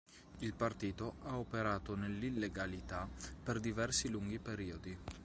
Il 0.39 0.55
partito 0.55 1.17
ha 1.25 1.37
operato 1.37 1.95
nell'illegalità 1.95 3.07
per 3.43 3.59
diversi 3.59 4.09
lunghi 4.09 4.39
periodi. 4.39 4.97